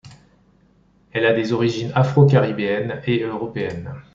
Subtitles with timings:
[1.11, 3.93] Elle a des origines afro-caribbéennes et européenne.